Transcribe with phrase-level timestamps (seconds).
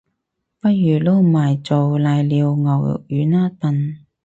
[0.59, 3.99] 不如撈埋做瀨尿牛丸吖笨